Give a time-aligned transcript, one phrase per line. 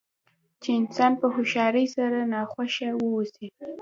[0.61, 3.47] چې انسان په هوښیارۍ سره ناخوښه واوسي.